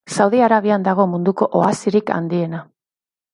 [0.13, 2.65] Saudi Arabian dago munduko oasirik handiena.